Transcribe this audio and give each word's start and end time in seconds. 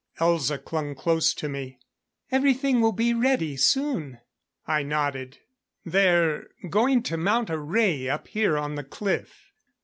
Elza 0.19 0.57
clung 0.57 0.95
close 0.95 1.31
to 1.31 1.47
me. 1.47 1.77
"Everything 2.31 2.81
will 2.81 2.91
be 2.91 3.13
ready 3.13 3.55
soon." 3.55 4.19
I 4.65 4.81
nodded. 4.81 5.37
"They're 5.85 6.47
going 6.67 7.03
to 7.03 7.17
mount 7.17 7.51
a 7.51 7.59
ray 7.59 8.09
up 8.09 8.27
here 8.27 8.57
on 8.57 8.73
the 8.73 8.83
cliff. 8.83 9.51